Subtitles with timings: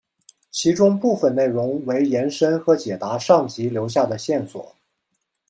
[0.49, 4.75] 其中部分内容为延伸和解答上集留下的线索。